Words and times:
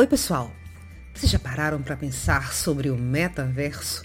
Oi, 0.00 0.06
pessoal! 0.06 0.50
Vocês 1.12 1.30
já 1.30 1.38
pararam 1.38 1.82
para 1.82 1.94
pensar 1.94 2.54
sobre 2.54 2.88
o 2.88 2.96
metaverso? 2.96 4.02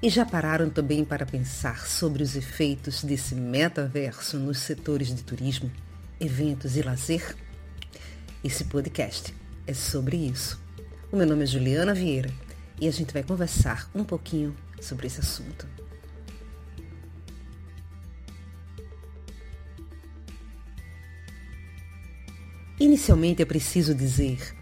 E 0.00 0.08
já 0.08 0.24
pararam 0.24 0.70
também 0.70 1.04
para 1.04 1.26
pensar 1.26 1.86
sobre 1.86 2.22
os 2.22 2.34
efeitos 2.34 3.04
desse 3.04 3.34
metaverso 3.34 4.38
nos 4.38 4.60
setores 4.60 5.14
de 5.14 5.22
turismo, 5.22 5.70
eventos 6.18 6.78
e 6.78 6.82
lazer? 6.82 7.36
Esse 8.42 8.64
podcast 8.64 9.34
é 9.66 9.74
sobre 9.74 10.16
isso. 10.16 10.58
O 11.12 11.16
meu 11.18 11.26
nome 11.26 11.42
é 11.42 11.46
Juliana 11.46 11.92
Vieira 11.92 12.30
e 12.80 12.88
a 12.88 12.90
gente 12.90 13.12
vai 13.12 13.22
conversar 13.22 13.90
um 13.94 14.04
pouquinho 14.04 14.56
sobre 14.80 15.08
esse 15.08 15.20
assunto. 15.20 15.68
Inicialmente 22.80 23.42
é 23.42 23.44
preciso 23.44 23.94
dizer 23.94 24.61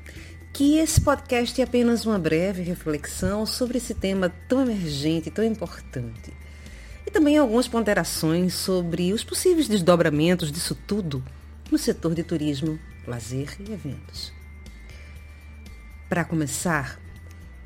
que 0.61 0.77
esse 0.77 1.01
podcast 1.01 1.59
é 1.59 1.65
apenas 1.65 2.05
uma 2.05 2.19
breve 2.19 2.63
reflexão 2.63 3.47
sobre 3.47 3.79
esse 3.79 3.95
tema 3.95 4.31
tão 4.47 4.61
emergente, 4.61 5.31
tão 5.31 5.43
importante. 5.43 6.35
E 7.07 7.11
também 7.11 7.39
algumas 7.39 7.67
ponderações 7.67 8.53
sobre 8.53 9.11
os 9.15 9.25
possíveis 9.25 9.67
desdobramentos 9.67 10.53
disso 10.53 10.75
tudo 10.87 11.25
no 11.73 11.79
setor 11.79 12.15
de 12.15 12.23
turismo, 12.23 12.79
lazer 13.07 13.57
e 13.59 13.73
eventos. 13.73 14.35
Para 16.11 16.27
começar, 16.27 17.01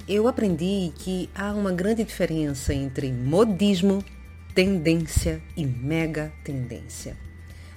eu 0.07 0.29
aprendi 0.29 0.93
que 0.95 1.29
há 1.35 1.53
uma 1.53 1.73
grande 1.73 2.05
diferença 2.05 2.73
entre 2.73 3.11
modismo, 3.11 4.05
tendência 4.55 5.43
e 5.57 5.67
mega 5.67 6.33
tendência. 6.45 7.17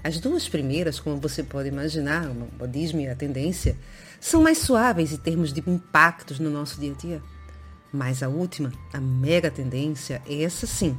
As 0.03 0.19
duas 0.19 0.47
primeiras, 0.47 0.99
como 0.99 1.17
você 1.17 1.41
pode 1.41 1.69
imaginar, 1.69 2.29
o 2.29 2.47
modismo 2.59 3.01
e 3.01 3.09
a 3.09 3.15
tendência, 3.15 3.75
são 4.19 4.41
mais 4.41 4.59
suaves 4.59 5.11
em 5.11 5.17
termos 5.17 5.53
de 5.53 5.63
impactos 5.67 6.39
no 6.39 6.49
nosso 6.49 6.79
dia 6.79 6.91
a 6.91 6.95
dia. 6.95 7.23
Mas 7.91 8.21
a 8.21 8.27
última, 8.27 8.71
a 8.93 8.99
mega 8.99 9.49
tendência, 9.49 10.21
essa 10.27 10.67
sim, 10.67 10.97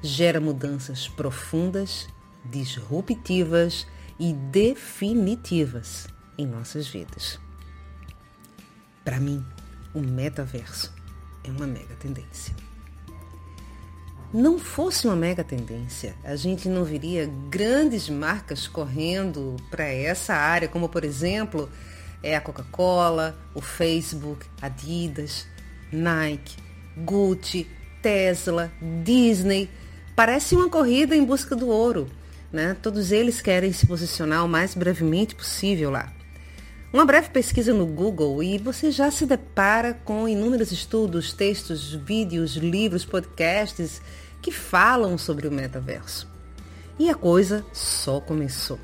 gera 0.00 0.40
mudanças 0.40 1.08
profundas, 1.08 2.08
disruptivas 2.44 3.86
e 4.18 4.32
definitivas 4.32 6.06
em 6.38 6.46
nossas 6.46 6.86
vidas. 6.86 7.40
Para 9.04 9.18
mim, 9.18 9.44
o 9.92 10.00
metaverso 10.00 10.92
é 11.44 11.50
uma 11.50 11.66
mega 11.66 11.94
tendência 11.96 12.54
não 14.32 14.58
fosse 14.58 15.06
uma 15.06 15.14
mega 15.14 15.44
tendência, 15.44 16.14
a 16.24 16.34
gente 16.36 16.66
não 16.66 16.84
veria 16.84 17.30
grandes 17.50 18.08
marcas 18.08 18.66
correndo 18.66 19.56
para 19.70 19.84
essa 19.84 20.34
área, 20.34 20.68
como 20.68 20.88
por 20.88 21.04
exemplo 21.04 21.68
é 22.22 22.36
a 22.36 22.40
Coca-Cola, 22.40 23.36
o 23.54 23.60
Facebook, 23.60 24.46
Adidas, 24.60 25.46
Nike, 25.90 26.56
Gucci, 26.96 27.66
Tesla, 28.00 28.72
Disney. 29.02 29.68
Parece 30.14 30.54
uma 30.54 30.68
corrida 30.68 31.16
em 31.16 31.24
busca 31.24 31.56
do 31.56 31.68
ouro. 31.68 32.08
Né? 32.52 32.76
Todos 32.82 33.12
eles 33.12 33.40
querem 33.40 33.72
se 33.72 33.86
posicionar 33.86 34.44
o 34.44 34.48
mais 34.48 34.74
brevemente 34.74 35.34
possível 35.34 35.90
lá. 35.90 36.12
Uma 36.92 37.06
breve 37.06 37.30
pesquisa 37.30 37.72
no 37.72 37.86
Google 37.86 38.42
e 38.42 38.58
você 38.58 38.90
já 38.90 39.10
se 39.10 39.24
depara 39.24 39.94
com 40.04 40.28
inúmeros 40.28 40.70
estudos, 40.70 41.32
textos, 41.32 41.94
vídeos, 41.94 42.54
livros, 42.56 43.06
podcasts 43.06 44.02
que 44.42 44.52
falam 44.52 45.16
sobre 45.16 45.48
o 45.48 45.50
metaverso. 45.50 46.28
E 46.98 47.08
a 47.08 47.14
coisa 47.14 47.64
só 47.72 48.20
começou. 48.20 48.78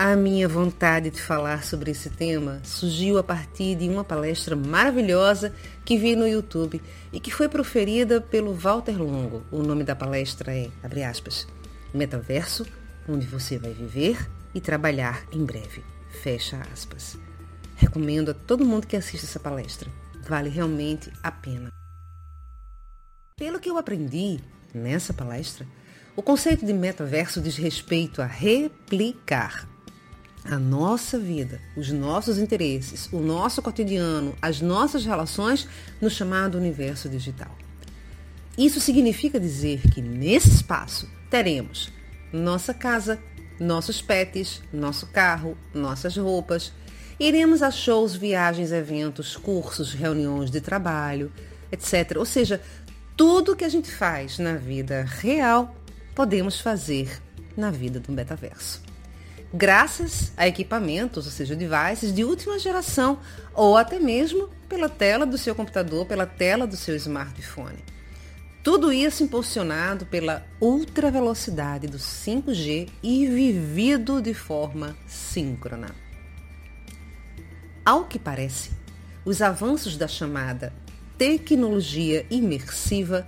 A 0.00 0.14
minha 0.14 0.46
vontade 0.46 1.10
de 1.10 1.20
falar 1.20 1.64
sobre 1.64 1.90
esse 1.90 2.08
tema 2.08 2.60
surgiu 2.62 3.18
a 3.18 3.24
partir 3.24 3.74
de 3.74 3.88
uma 3.88 4.04
palestra 4.04 4.54
maravilhosa 4.54 5.52
que 5.84 5.98
vi 5.98 6.14
no 6.14 6.24
YouTube 6.24 6.80
e 7.12 7.18
que 7.18 7.32
foi 7.32 7.48
proferida 7.48 8.20
pelo 8.20 8.54
Walter 8.54 8.96
Longo. 8.96 9.42
O 9.50 9.60
nome 9.60 9.82
da 9.82 9.96
palestra 9.96 10.56
é, 10.56 10.70
abre 10.84 11.02
aspas, 11.02 11.48
Metaverso, 11.92 12.64
onde 13.08 13.26
você 13.26 13.58
vai 13.58 13.72
viver 13.72 14.30
e 14.54 14.60
trabalhar 14.60 15.26
em 15.32 15.44
breve. 15.44 15.82
Fecha 16.22 16.62
aspas. 16.72 17.18
Recomendo 17.74 18.30
a 18.30 18.34
todo 18.34 18.64
mundo 18.64 18.86
que 18.86 18.96
assista 18.96 19.26
essa 19.26 19.40
palestra. 19.40 19.90
Vale 20.28 20.48
realmente 20.48 21.12
a 21.24 21.32
pena. 21.32 21.72
Pelo 23.36 23.58
que 23.58 23.68
eu 23.68 23.76
aprendi 23.76 24.38
nessa 24.72 25.12
palestra, 25.12 25.66
o 26.14 26.22
conceito 26.22 26.64
de 26.64 26.72
metaverso 26.72 27.40
diz 27.40 27.56
respeito 27.56 28.22
a 28.22 28.26
replicar 28.26 29.66
a 30.44 30.58
nossa 30.58 31.18
vida, 31.18 31.60
os 31.76 31.90
nossos 31.90 32.38
interesses, 32.38 33.08
o 33.12 33.18
nosso 33.18 33.60
cotidiano, 33.60 34.34
as 34.40 34.60
nossas 34.60 35.04
relações 35.04 35.68
no 36.00 36.08
chamado 36.08 36.56
universo 36.56 37.08
digital. 37.08 37.54
Isso 38.56 38.80
significa 38.80 39.38
dizer 39.38 39.82
que 39.92 40.02
nesse 40.02 40.48
espaço 40.48 41.08
teremos 41.30 41.92
nossa 42.32 42.74
casa, 42.74 43.18
nossos 43.60 44.02
pets, 44.02 44.62
nosso 44.72 45.06
carro, 45.06 45.56
nossas 45.74 46.16
roupas. 46.16 46.72
Iremos 47.20 47.62
a 47.62 47.70
shows, 47.70 48.14
viagens, 48.14 48.72
eventos, 48.72 49.36
cursos, 49.36 49.92
reuniões 49.92 50.50
de 50.50 50.60
trabalho, 50.60 51.32
etc. 51.70 52.16
Ou 52.16 52.24
seja, 52.24 52.60
tudo 53.16 53.56
que 53.56 53.64
a 53.64 53.68
gente 53.68 53.90
faz 53.90 54.38
na 54.38 54.54
vida 54.54 55.04
real, 55.04 55.74
podemos 56.14 56.60
fazer 56.60 57.20
na 57.56 57.70
vida 57.70 57.98
do 57.98 58.12
metaverso. 58.12 58.87
Graças 59.52 60.30
a 60.36 60.46
equipamentos, 60.46 61.24
ou 61.24 61.32
seja, 61.32 61.56
devices 61.56 62.12
de 62.12 62.22
última 62.22 62.58
geração, 62.58 63.18
ou 63.54 63.76
até 63.76 63.98
mesmo 63.98 64.50
pela 64.68 64.88
tela 64.88 65.24
do 65.24 65.38
seu 65.38 65.54
computador, 65.54 66.04
pela 66.04 66.26
tela 66.26 66.66
do 66.66 66.76
seu 66.76 66.94
smartphone. 66.96 67.82
Tudo 68.62 68.92
isso 68.92 69.22
impulsionado 69.22 70.04
pela 70.04 70.44
ultra 70.60 71.10
velocidade 71.10 71.86
do 71.86 71.96
5G 71.96 72.90
e 73.02 73.26
vivido 73.26 74.20
de 74.20 74.34
forma 74.34 74.94
síncrona. 75.06 75.94
Ao 77.82 78.04
que 78.04 78.18
parece, 78.18 78.72
os 79.24 79.40
avanços 79.40 79.96
da 79.96 80.06
chamada 80.06 80.74
tecnologia 81.16 82.26
imersiva 82.30 83.26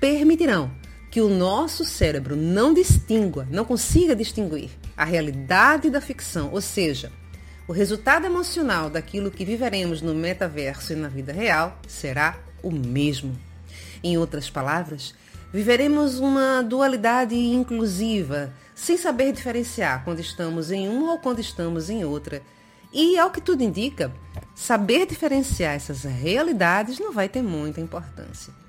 permitirão 0.00 0.70
que 1.14 1.20
o 1.20 1.28
nosso 1.28 1.84
cérebro 1.84 2.34
não 2.34 2.74
distingua, 2.74 3.46
não 3.48 3.64
consiga 3.64 4.16
distinguir 4.16 4.70
a 4.96 5.04
realidade 5.04 5.88
da 5.88 6.00
ficção, 6.00 6.50
ou 6.50 6.60
seja, 6.60 7.12
o 7.68 7.72
resultado 7.72 8.26
emocional 8.26 8.90
daquilo 8.90 9.30
que 9.30 9.44
viveremos 9.44 10.02
no 10.02 10.12
metaverso 10.12 10.92
e 10.92 10.96
na 10.96 11.06
vida 11.06 11.32
real 11.32 11.78
será 11.86 12.36
o 12.64 12.72
mesmo. 12.72 13.38
Em 14.02 14.18
outras 14.18 14.50
palavras, 14.50 15.14
viveremos 15.52 16.18
uma 16.18 16.62
dualidade 16.62 17.36
inclusiva, 17.36 18.52
sem 18.74 18.96
saber 18.96 19.30
diferenciar 19.30 20.02
quando 20.02 20.18
estamos 20.18 20.72
em 20.72 20.88
uma 20.88 21.12
ou 21.12 21.18
quando 21.20 21.38
estamos 21.38 21.88
em 21.88 22.04
outra. 22.04 22.42
E, 22.92 23.16
ao 23.20 23.30
que 23.30 23.40
tudo 23.40 23.62
indica, 23.62 24.12
saber 24.52 25.06
diferenciar 25.06 25.76
essas 25.76 26.02
realidades 26.02 26.98
não 26.98 27.12
vai 27.12 27.28
ter 27.28 27.40
muita 27.40 27.80
importância. 27.80 28.63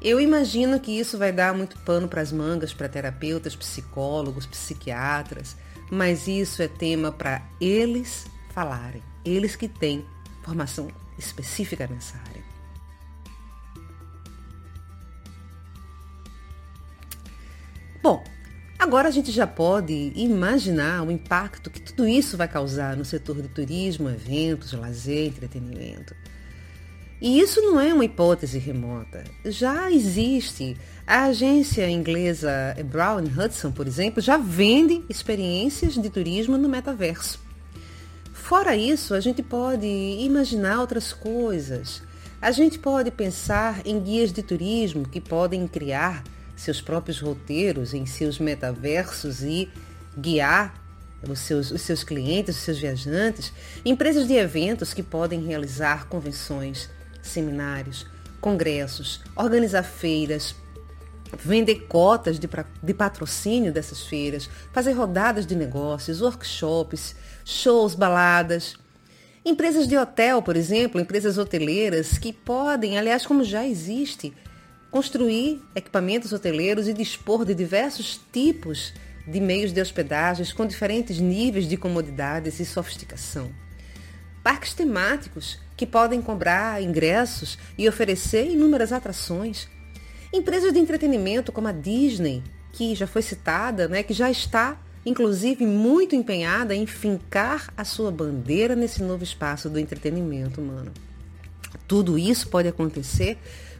Eu 0.00 0.20
imagino 0.20 0.78
que 0.78 0.98
isso 0.98 1.16
vai 1.16 1.32
dar 1.32 1.54
muito 1.54 1.78
pano 1.80 2.06
para 2.08 2.20
as 2.20 2.30
mangas 2.30 2.74
para 2.74 2.88
terapeutas, 2.88 3.56
psicólogos, 3.56 4.46
psiquiatras, 4.46 5.56
mas 5.90 6.28
isso 6.28 6.62
é 6.62 6.68
tema 6.68 7.10
para 7.10 7.42
eles 7.60 8.26
falarem, 8.50 9.02
eles 9.24 9.56
que 9.56 9.68
têm 9.68 10.04
formação 10.42 10.88
específica 11.18 11.86
nessa 11.86 12.16
área. 12.18 12.44
Bom, 18.02 18.22
Agora 18.78 19.08
a 19.08 19.10
gente 19.10 19.32
já 19.32 19.46
pode 19.46 20.12
imaginar 20.14 21.02
o 21.02 21.10
impacto 21.10 21.70
que 21.70 21.80
tudo 21.80 22.06
isso 22.06 22.36
vai 22.36 22.46
causar 22.46 22.96
no 22.96 23.04
setor 23.04 23.40
de 23.40 23.48
turismo, 23.48 24.08
eventos, 24.08 24.72
lazer, 24.74 25.26
entretenimento. 25.26 26.14
E 27.20 27.40
isso 27.40 27.62
não 27.62 27.80
é 27.80 27.94
uma 27.94 28.04
hipótese 28.04 28.58
remota. 28.58 29.24
Já 29.44 29.90
existe. 29.90 30.76
A 31.06 31.24
agência 31.24 31.88
inglesa 31.88 32.76
Brown 32.84 33.24
Hudson, 33.24 33.70
por 33.72 33.86
exemplo, 33.86 34.20
já 34.20 34.36
vende 34.36 35.04
experiências 35.08 35.94
de 35.94 36.10
turismo 36.10 36.58
no 36.58 36.68
metaverso. 36.68 37.40
Fora 38.32 38.76
isso, 38.76 39.14
a 39.14 39.20
gente 39.20 39.42
pode 39.42 39.86
imaginar 39.86 40.80
outras 40.80 41.12
coisas. 41.12 42.02
A 42.40 42.50
gente 42.50 42.78
pode 42.78 43.10
pensar 43.10 43.80
em 43.84 43.98
guias 43.98 44.32
de 44.32 44.42
turismo 44.42 45.08
que 45.08 45.20
podem 45.20 45.66
criar 45.66 46.22
seus 46.54 46.80
próprios 46.80 47.20
roteiros 47.20 47.94
em 47.94 48.06
seus 48.06 48.38
metaversos 48.38 49.42
e 49.42 49.68
guiar 50.16 50.82
os 51.28 51.40
seus, 51.40 51.70
os 51.70 51.82
seus 51.82 52.04
clientes, 52.04 52.56
os 52.56 52.62
seus 52.62 52.78
viajantes, 52.78 53.52
empresas 53.84 54.26
de 54.26 54.34
eventos 54.34 54.94
que 54.94 55.02
podem 55.02 55.44
realizar 55.44 56.06
convenções, 56.06 56.88
seminários, 57.26 58.06
congressos, 58.40 59.20
organizar 59.34 59.82
feiras, 59.82 60.54
vender 61.42 61.86
cotas 61.88 62.38
de, 62.38 62.48
de 62.82 62.94
patrocínio 62.94 63.72
dessas 63.72 64.02
feiras, 64.02 64.48
fazer 64.72 64.92
rodadas 64.92 65.46
de 65.46 65.54
negócios, 65.54 66.20
workshops, 66.20 67.16
shows, 67.44 67.94
baladas. 67.94 68.76
Empresas 69.44 69.86
de 69.86 69.96
hotel, 69.96 70.42
por 70.42 70.56
exemplo, 70.56 71.00
empresas 71.00 71.38
hoteleiras 71.38 72.18
que 72.18 72.32
podem, 72.32 72.98
aliás, 72.98 73.24
como 73.24 73.44
já 73.44 73.66
existe, 73.66 74.32
construir 74.90 75.62
equipamentos 75.74 76.32
hoteleiros 76.32 76.88
e 76.88 76.92
dispor 76.92 77.44
de 77.44 77.54
diversos 77.54 78.20
tipos 78.32 78.92
de 79.26 79.40
meios 79.40 79.72
de 79.72 79.80
hospedagens 79.80 80.52
com 80.52 80.66
diferentes 80.66 81.18
níveis 81.18 81.68
de 81.68 81.76
comodidades 81.76 82.60
e 82.60 82.64
sofisticação. 82.64 83.65
Parques 84.46 84.74
temáticos 84.74 85.58
que 85.76 85.84
podem 85.84 86.22
cobrar 86.22 86.80
ingressos 86.80 87.58
e 87.76 87.88
oferecer 87.88 88.48
inúmeras 88.48 88.92
atrações. 88.92 89.66
Empresas 90.32 90.72
de 90.72 90.78
entretenimento 90.78 91.50
como 91.50 91.66
a 91.66 91.72
Disney, 91.72 92.44
que 92.72 92.94
já 92.94 93.08
foi 93.08 93.22
citada, 93.22 93.88
né, 93.88 94.04
que 94.04 94.14
já 94.14 94.30
está 94.30 94.80
inclusive 95.04 95.66
muito 95.66 96.14
empenhada 96.14 96.76
em 96.76 96.86
fincar 96.86 97.72
a 97.76 97.82
sua 97.84 98.12
bandeira 98.12 98.76
nesse 98.76 99.02
novo 99.02 99.24
espaço 99.24 99.68
do 99.68 99.80
entretenimento 99.80 100.60
humano. 100.60 100.92
Tudo 101.88 102.16
isso 102.16 102.46
pode 102.46 102.68
acontecer 102.68 103.38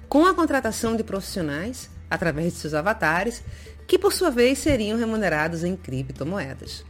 com 0.09 0.27
a 0.27 0.35
contratação 0.35 0.97
de 0.97 1.05
profissionais 1.05 1.89
através 2.11 2.55
de 2.55 2.59
seus 2.59 2.75
avatares, 2.75 3.41
que 3.87 3.97
por 3.97 4.13
sua 4.13 4.33
vez 4.33 4.59
seriam 4.59 4.99
remunerados 4.99 5.63
em 5.63 5.77
criptomoedas. 5.77 6.85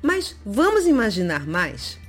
Mas 0.00 0.34
vamos 0.42 0.86
imaginar 0.86 1.46
mais? 1.46 2.02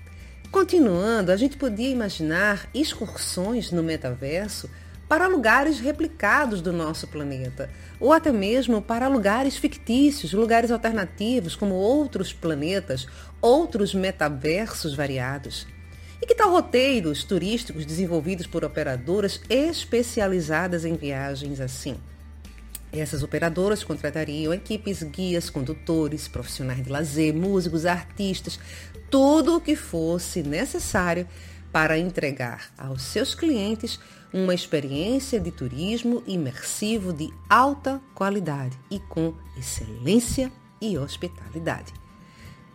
Continuando, 0.56 1.34
a 1.34 1.36
gente 1.36 1.58
podia 1.58 1.90
imaginar 1.90 2.70
excursões 2.74 3.74
no 3.74 3.84
metaverso 3.84 4.70
para 5.06 5.28
lugares 5.28 5.82
replicados 5.82 6.62
do 6.62 6.72
nosso 6.72 7.08
planeta, 7.08 7.70
ou 8.00 8.14
até 8.14 8.32
mesmo 8.32 8.82
para 8.82 9.10
lugares 9.10 9.58
fictícios, 9.58 10.32
lugares 10.32 10.72
alternativos, 10.72 11.58
como 11.58 11.76
outros 11.76 12.32
planetas, 12.32 13.06
outros 13.42 13.94
metaversos 13.94 14.96
variados. 14.96 15.68
E 16.22 16.26
que 16.26 16.34
tal 16.34 16.52
roteiros 16.52 17.26
turísticos 17.26 17.86
desenvolvidos 17.86 18.48
por 18.48 18.64
operadoras 18.64 19.42
especializadas 19.50 20.86
em 20.86 20.96
viagens 20.96 21.60
assim? 21.60 21.98
Essas 23.00 23.24
operadoras 23.24 23.84
contratariam 23.84 24.54
equipes, 24.54 25.04
guias, 25.04 25.50
condutores, 25.50 26.28
profissionais 26.28 26.84
de 26.84 26.90
lazer, 26.90 27.34
músicos, 27.34 27.86
artistas, 27.86 28.60
tudo 29.10 29.58
o 29.58 29.62
que 29.62 29.76
fosse 29.76 30.42
necessário 30.42 31.28
para 31.72 31.98
entregar 31.98 32.72
aos 32.78 33.02
seus 33.02 33.36
clientes 33.36 34.00
uma 34.32 34.54
experiência 34.54 35.40
de 35.40 35.52
turismo 35.52 36.24
imersivo 36.26 37.12
de 37.12 37.34
alta 37.50 38.02
qualidade 38.14 38.78
e 38.90 39.00
com 39.00 39.34
excelência 39.58 40.52
e 40.82 40.98
hospitalidade. 40.98 41.94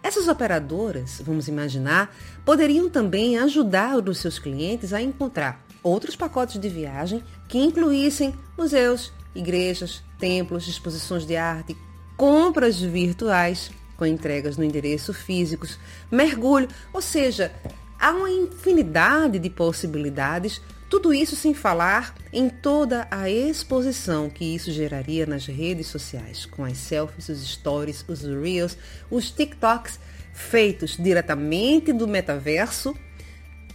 Essas 0.03 0.29
operadoras, 0.29 1.21
vamos 1.25 1.49
imaginar, 1.49 2.15
poderiam 2.45 2.89
também 2.89 3.39
ajudar 3.39 3.97
os 3.97 4.19
seus 4.19 4.39
clientes 4.39 4.93
a 4.93 5.03
encontrar 5.03 5.65
outros 5.83 6.17
pacotes 6.17 6.61
de 6.61 6.69
viagem 6.69 7.23
que 7.49 7.59
incluíssem 7.59 8.35
museus, 8.57 9.13
igrejas, 9.35 10.03
templos, 10.19 10.67
exposições 10.69 11.27
de 11.27 11.37
arte, 11.37 11.77
compras 12.17 12.81
virtuais 12.81 13.71
com 13.97 14.07
entregas 14.07 14.57
no 14.57 14.65
endereço 14.65 15.13
físicos, 15.13 15.79
mergulho, 16.11 16.69
ou 16.93 17.03
seja, 17.03 17.53
há 17.99 18.11
uma 18.11 18.31
infinidade 18.31 19.39
de 19.39 19.51
possibilidades 19.51 20.61
tudo 20.91 21.15
isso 21.15 21.37
sem 21.37 21.55
falar 21.55 22.17
em 22.33 22.49
toda 22.49 23.07
a 23.13 23.31
exposição 23.31 24.29
que 24.29 24.45
isso 24.45 24.73
geraria 24.73 25.25
nas 25.25 25.47
redes 25.47 25.87
sociais, 25.87 26.45
com 26.45 26.65
as 26.65 26.79
selfies, 26.79 27.29
os 27.29 27.49
stories, 27.49 28.05
os 28.09 28.23
reels, 28.23 28.77
os 29.09 29.31
TikToks 29.31 30.01
feitos 30.33 30.97
diretamente 30.97 31.93
do 31.93 32.09
metaverso, 32.09 32.93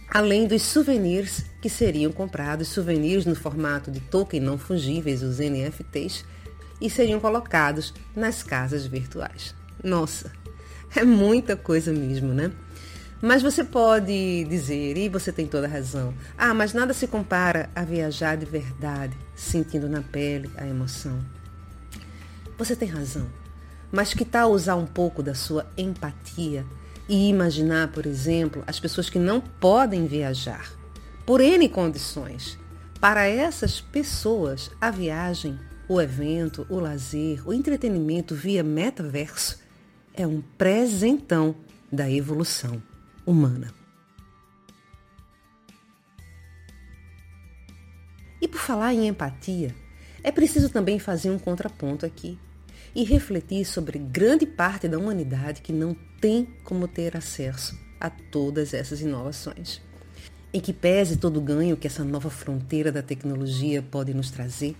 além 0.08 0.46
dos 0.46 0.62
souvenirs 0.62 1.44
que 1.60 1.68
seriam 1.68 2.12
comprados, 2.12 2.68
souvenirs 2.68 3.26
no 3.26 3.34
formato 3.34 3.90
de 3.90 4.00
token 4.00 4.40
não 4.40 4.58
fungíveis, 4.58 5.22
os 5.22 5.38
NFTs, 5.38 6.24
e 6.80 6.90
seriam 6.90 7.20
colocados 7.20 7.94
nas 8.14 8.42
casas 8.42 8.86
virtuais. 8.86 9.54
Nossa, 9.82 10.32
é 10.94 11.04
muita 11.04 11.56
coisa 11.56 11.92
mesmo, 11.92 12.32
né? 12.32 12.52
Mas 13.20 13.42
você 13.42 13.64
pode 13.64 14.44
dizer, 14.44 14.96
e 14.96 15.08
você 15.08 15.32
tem 15.32 15.46
toda 15.46 15.66
a 15.66 15.70
razão, 15.70 16.14
ah, 16.36 16.52
mas 16.52 16.74
nada 16.74 16.92
se 16.92 17.06
compara 17.06 17.70
a 17.74 17.82
viajar 17.82 18.36
de 18.36 18.44
verdade, 18.44 19.16
sentindo 19.34 19.88
na 19.88 20.02
pele 20.02 20.50
a 20.56 20.66
emoção. 20.66 21.18
Você 22.58 22.76
tem 22.76 22.88
razão, 22.88 23.26
mas 23.90 24.12
que 24.12 24.24
tal 24.24 24.52
usar 24.52 24.76
um 24.76 24.86
pouco 24.86 25.22
da 25.22 25.34
sua 25.34 25.66
empatia 25.78 26.64
e 27.08 27.28
imaginar, 27.28 27.88
por 27.88 28.06
exemplo, 28.06 28.62
as 28.66 28.80
pessoas 28.80 29.08
que 29.08 29.18
não 29.18 29.40
podem 29.40 30.06
viajar, 30.06 30.72
por 31.24 31.40
N 31.40 31.68
condições? 31.68 32.58
Para 33.00 33.26
essas 33.26 33.80
pessoas, 33.80 34.70
a 34.80 34.90
viagem, 34.90 35.58
o 35.88 36.00
evento, 36.00 36.66
o 36.68 36.80
lazer, 36.80 37.46
o 37.46 37.52
entretenimento 37.52 38.34
via 38.34 38.62
metaverso 38.62 39.58
é 40.14 40.26
um 40.26 40.40
presentão 40.40 41.54
da 41.92 42.10
evolução 42.10 42.82
humana. 43.24 43.72
E 48.40 48.48
por 48.48 48.60
falar 48.60 48.94
em 48.94 49.06
empatia, 49.06 49.74
é 50.22 50.32
preciso 50.32 50.68
também 50.68 50.98
fazer 50.98 51.30
um 51.30 51.38
contraponto 51.38 52.04
aqui 52.04 52.38
e 52.94 53.04
refletir 53.04 53.64
sobre 53.64 53.98
grande 53.98 54.46
parte 54.46 54.88
da 54.88 54.98
humanidade 54.98 55.60
que 55.62 55.72
não 55.72 55.96
tem 56.20 56.48
como 56.64 56.88
ter 56.88 57.16
acesso 57.16 57.78
a 58.00 58.10
todas 58.10 58.74
essas 58.74 59.00
inovações. 59.00 59.80
Em 60.52 60.60
que 60.60 60.72
pese 60.72 61.16
todo 61.16 61.38
o 61.38 61.42
ganho 61.42 61.76
que 61.76 61.86
essa 61.86 62.04
nova 62.04 62.30
fronteira 62.30 62.90
da 62.90 63.02
tecnologia 63.02 63.82
pode 63.82 64.14
nos 64.14 64.30
trazer, 64.30 64.74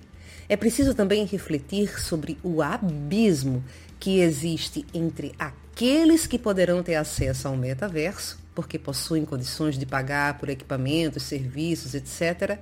é 0.49 0.57
preciso 0.57 0.95
também 0.95 1.25
refletir 1.27 2.01
sobre 2.01 2.39
o 2.43 2.63
abismo 2.63 3.65
que 3.99 4.21
existe 4.21 4.87
entre 4.95 5.35
aqueles 5.39 6.27
que 6.27 6.39
poderão 6.39 6.83
ter 6.83 6.95
acesso 6.95 7.49
ao 7.49 7.57
metaverso, 7.57 8.39
porque 8.55 8.79
possuem 8.79 9.25
condições 9.25 9.77
de 9.79 9.85
pagar 9.85 10.39
por 10.39 10.49
equipamentos, 10.49 11.25
serviços, 11.25 11.95
etc., 11.95 12.59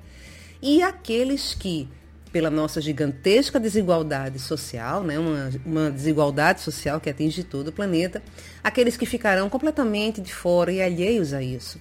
e 0.62 0.82
aqueles 0.82 1.52
que, 1.52 1.88
pela 2.34 2.50
nossa 2.50 2.80
gigantesca 2.80 3.60
desigualdade 3.60 4.40
social, 4.40 5.04
né, 5.04 5.16
uma, 5.16 5.50
uma 5.64 5.88
desigualdade 5.88 6.62
social 6.62 7.00
que 7.00 7.08
atinge 7.08 7.44
todo 7.44 7.68
o 7.68 7.72
planeta, 7.72 8.20
aqueles 8.60 8.96
que 8.96 9.06
ficarão 9.06 9.48
completamente 9.48 10.20
de 10.20 10.34
fora 10.34 10.72
e 10.72 10.82
alheios 10.82 11.32
a 11.32 11.40
isso. 11.40 11.80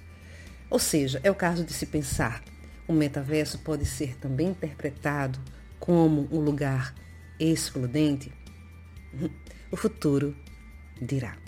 Ou 0.70 0.78
seja, 0.78 1.20
é 1.24 1.30
o 1.30 1.34
caso 1.34 1.64
de 1.64 1.72
se 1.72 1.86
pensar, 1.86 2.40
o 2.86 2.92
metaverso 2.92 3.58
pode 3.58 3.84
ser 3.84 4.16
também 4.16 4.46
interpretado 4.50 5.40
como 5.80 6.28
um 6.30 6.38
lugar 6.38 6.94
excludente? 7.38 8.32
O 9.72 9.76
futuro 9.76 10.36
dirá. 11.02 11.43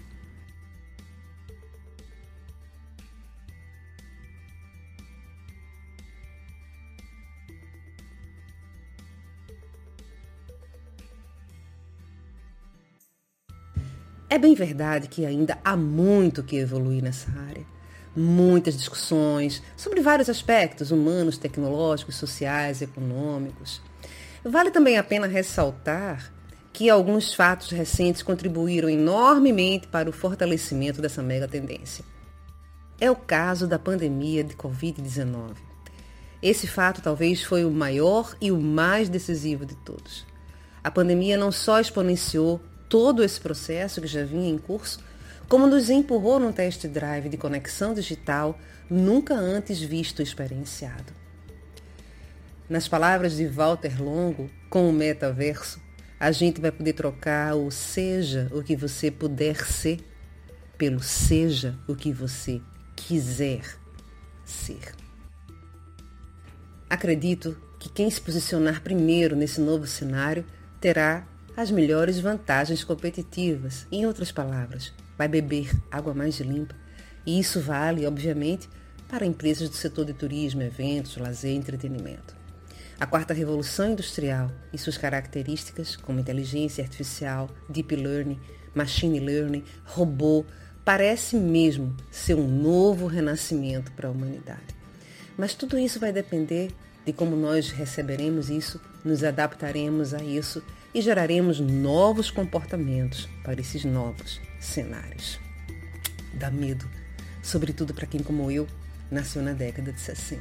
É 14.29 14.39
bem 14.39 14.55
verdade 14.55 15.07
que 15.07 15.25
ainda 15.25 15.57
há 15.65 15.77
muito 15.77 16.43
que 16.43 16.57
evoluir 16.57 17.03
nessa 17.03 17.31
área. 17.49 17.65
Muitas 18.15 18.77
discussões 18.77 19.63
sobre 19.77 20.01
vários 20.01 20.29
aspectos 20.29 20.91
humanos, 20.91 21.39
tecnológicos, 21.39 22.17
sociais, 22.17 22.83
econômicos. 22.83 23.81
Vale 24.45 24.71
também 24.71 24.99
a 24.99 25.05
pena 25.05 25.29
ressaltar 25.29 26.33
que 26.73 26.91
alguns 26.91 27.33
fatos 27.33 27.71
recentes 27.71 28.23
contribuíram 28.23 28.89
enormemente 28.89 29.87
para 29.87 30.11
o 30.11 30.13
fortalecimento 30.13 31.01
dessa 31.01 31.23
mega 31.23 31.47
tendência. 31.47 32.05
É 33.01 33.11
o 33.11 33.17
caso 33.17 33.67
da 33.67 33.79
pandemia 33.79 34.43
de 34.43 34.55
Covid-19. 34.55 35.55
Esse 36.43 36.67
fato 36.67 37.01
talvez 37.01 37.43
foi 37.43 37.65
o 37.65 37.71
maior 37.71 38.37
e 38.41 38.51
o 38.51 38.61
mais 38.61 39.09
decisivo 39.09 39.65
de 39.65 39.75
todos. 39.77 40.27
A 40.83 40.91
pandemia 40.91 41.37
não 41.37 41.53
só 41.53 41.81
exponenciou 41.81 42.61
todo 42.89 43.23
esse 43.23 43.41
processo 43.41 44.01
que 44.01 44.07
já 44.07 44.25
vinha 44.25 44.51
em 44.51 44.59
curso, 44.59 45.01
como 45.49 45.67
nos 45.67 45.91
empurrou 45.91 46.39
num 46.39 46.53
test 46.53 46.87
drive 46.87 47.29
de 47.29 47.37
conexão 47.37 47.95
digital 47.95 48.59
nunca 48.91 49.35
antes 49.35 49.81
visto 49.81 50.21
e 50.21 50.23
experienciado. 50.23 51.13
Nas 52.69 52.89
palavras 52.89 53.37
de 53.37 53.47
Walter 53.47 54.03
Longo, 54.03 54.51
com 54.69 54.89
o 54.89 54.93
metaverso, 54.93 55.81
a 56.19 56.33
gente 56.33 56.61
vai 56.61 56.73
poder 56.73 56.95
trocar 56.95 57.55
o 57.55 57.71
seja 57.71 58.49
o 58.53 58.63
que 58.63 58.75
você 58.75 59.11
puder 59.11 59.65
ser 59.65 60.01
pelo 60.77 61.03
seja 61.03 61.79
o 61.87 61.95
que 61.95 62.13
você 62.13 62.61
quiser 62.97 63.63
ser. 64.45 64.95
Acredito 66.89 67.57
que 67.79 67.89
quem 67.89 68.11
se 68.11 68.21
posicionar 68.21 68.83
primeiro 68.83 69.37
nesse 69.37 69.61
novo 69.61 69.87
cenário 69.87 70.45
terá 70.81 71.27
as 71.57 71.71
melhores 71.71 72.21
vantagens 72.21 72.85
competitivas. 72.85 73.87
Em 73.91 74.05
outras 74.05 74.31
palavras, 74.31 74.93
vai 75.17 75.27
beber 75.27 75.71
água 75.91 76.13
mais 76.13 76.39
limpa. 76.41 76.75
E 77.25 77.41
isso 77.41 77.61
vale, 77.61 78.07
obviamente, 78.07 78.69
para 79.09 79.25
empresas 79.25 79.69
do 79.69 79.75
setor 79.75 80.05
de 80.05 80.13
turismo, 80.13 80.63
eventos, 80.63 81.17
lazer 81.17 81.53
e 81.53 81.57
entretenimento. 81.57 82.37
A 83.01 83.07
quarta 83.07 83.35
revolução 83.35 83.93
industrial 83.93 84.51
e 84.73 84.79
suas 84.79 84.97
características, 84.97 85.97
como 85.97 86.21
inteligência 86.21 86.85
artificial, 86.85 87.49
deep 87.69 87.95
learning, 87.95 88.41
machine 88.75 89.21
learning, 89.21 89.65
robô, 89.85 90.45
parece 90.85 91.37
mesmo 91.37 91.97
ser 92.11 92.35
um 92.35 92.47
novo 92.47 93.07
renascimento 93.07 93.93
para 93.93 94.09
a 94.09 94.11
humanidade. 94.11 94.75
Mas 95.37 95.55
tudo 95.55 95.79
isso 95.79 95.99
vai 95.99 96.13
depender 96.13 96.71
de 97.05 97.13
como 97.13 97.37
nós 97.37 97.71
receberemos 97.71 98.51
isso, 98.51 98.81
nos 99.05 99.23
adaptaremos 99.23 100.15
a 100.15 100.23
isso 100.23 100.63
e 100.97 101.03
geraremos 101.03 101.61
novos 101.61 102.31
comportamentos 102.31 103.29
para 103.45 103.61
esses 103.61 103.85
novos 103.85 104.41
cenários. 104.59 105.39
Dá 106.33 106.51
medo, 106.51 106.89
sobretudo 107.43 107.93
para 107.93 108.07
quem, 108.07 108.23
como 108.23 108.51
eu, 108.51 108.67
nasceu 109.11 109.43
na 109.43 109.53
década 109.53 109.93
de 109.93 110.01
60. 110.01 110.41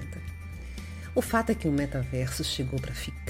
O 1.13 1.21
fato 1.21 1.49
é 1.49 1.55
que 1.55 1.67
o 1.67 1.71
metaverso 1.73 2.41
chegou 2.41 2.79
para 2.79 2.93
ficar. 2.93 3.19